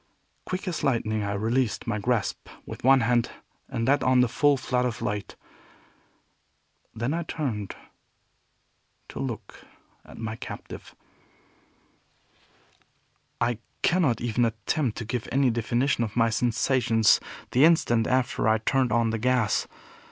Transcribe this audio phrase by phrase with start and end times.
[0.47, 3.29] Quick as lightning I released my grasp with one hand
[3.69, 5.35] and let on the full flood of light.
[6.95, 7.75] Then I turned
[9.09, 9.63] to look
[10.03, 10.95] at my captive.
[13.39, 17.19] I cannot even attempt to give any definition of my sensations
[17.51, 19.67] the instant after I turned on the gas.